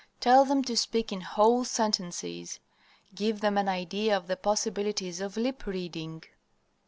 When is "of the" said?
4.17-4.35